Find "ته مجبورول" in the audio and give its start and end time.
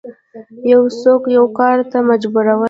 1.91-2.59